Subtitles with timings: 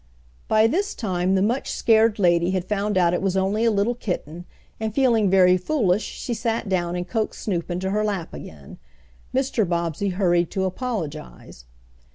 [0.47, 3.93] By this time the much scared lady had found out it was only a little
[3.93, 4.45] kitten,
[4.79, 8.79] and feeling very foolish she sat down and coaxed Snoop into her lap again.
[9.31, 9.63] Mr.
[9.69, 11.65] Bobbsey hurried to apologize.